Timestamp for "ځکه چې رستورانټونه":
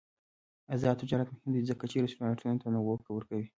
1.69-2.55